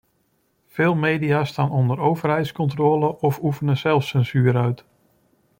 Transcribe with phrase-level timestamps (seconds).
[0.67, 4.85] Veel media staan onder overheidscontrole of oefenen zelfcensuur uit.